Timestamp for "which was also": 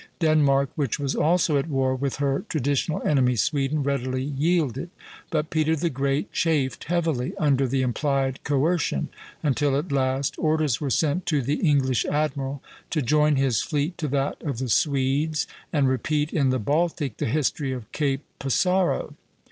0.73-1.57